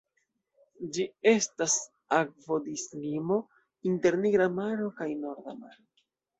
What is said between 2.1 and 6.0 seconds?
akvodislimo inter Nigra Maro kaj Norda Maro.